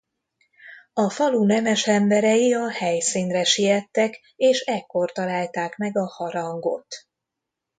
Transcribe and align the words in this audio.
A 0.93 1.09
falu 1.09 1.45
nemes 1.45 1.87
emberei 1.87 2.53
a 2.53 2.71
helyszínre 2.71 3.43
siettek 3.43 4.19
és 4.35 4.59
ekkor 4.59 5.11
találták 5.11 5.77
meg 5.77 5.97
a 5.97 6.05
harangot. 6.05 7.07